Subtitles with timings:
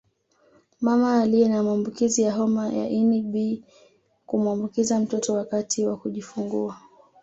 [0.81, 3.63] Mama aliye na maambukizi ya homa ya ini B
[4.25, 6.77] kumuambukiza mtoto wakati wa kujifungua